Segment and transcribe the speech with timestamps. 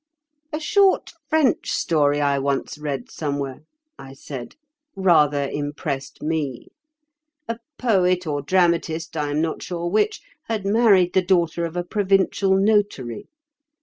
[0.51, 3.59] "A short French story I once read somewhere,"
[3.99, 4.55] I said,
[4.95, 6.69] "rather impressed me.
[7.47, 13.27] A poet or dramatist—I am not sure which—had married the daughter of a provincial notary.